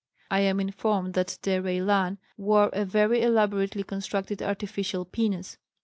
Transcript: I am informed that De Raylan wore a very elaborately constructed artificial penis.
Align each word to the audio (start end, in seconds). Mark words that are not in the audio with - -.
I 0.31 0.39
am 0.39 0.59
informed 0.59 1.13
that 1.13 1.37
De 1.43 1.59
Raylan 1.61 2.17
wore 2.35 2.71
a 2.73 2.85
very 2.85 3.21
elaborately 3.21 3.83
constructed 3.83 4.41
artificial 4.41 5.05
penis. 5.05 5.59